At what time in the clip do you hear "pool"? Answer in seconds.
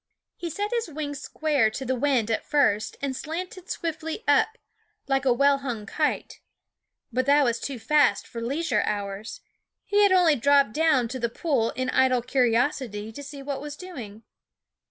11.29-11.69